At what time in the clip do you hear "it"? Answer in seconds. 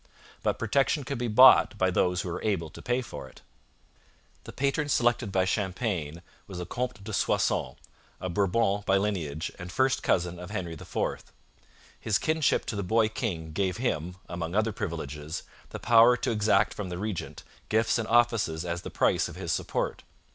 3.29-3.43